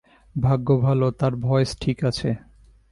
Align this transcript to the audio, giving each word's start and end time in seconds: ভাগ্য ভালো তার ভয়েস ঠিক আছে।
ভাগ্য 0.35 0.67
ভালো 0.77 1.07
তার 1.11 1.33
ভয়েস 1.35 1.71
ঠিক 1.81 1.97
আছে। 2.05 2.29